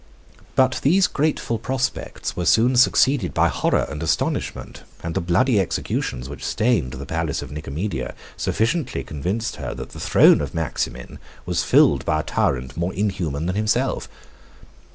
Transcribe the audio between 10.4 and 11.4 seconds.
of Maximin